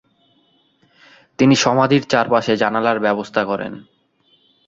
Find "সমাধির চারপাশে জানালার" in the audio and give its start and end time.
1.55-2.97